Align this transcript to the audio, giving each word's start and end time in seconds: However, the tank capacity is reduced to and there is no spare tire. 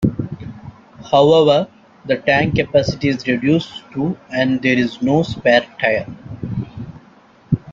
However, 1.11 1.67
the 2.05 2.17
tank 2.17 2.55
capacity 2.55 3.09
is 3.09 3.27
reduced 3.27 3.83
to 3.93 4.17
and 4.31 4.59
there 4.59 4.75
is 4.75 4.99
no 4.99 5.21
spare 5.21 5.61
tire. 5.79 6.07